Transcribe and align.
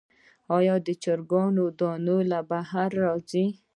آیا 0.57 0.75
د 0.85 0.87
چرګانو 1.03 1.65
دانی 1.79 2.19
له 2.31 2.39
بهر 2.49 2.89
راځي؟ 3.03 3.45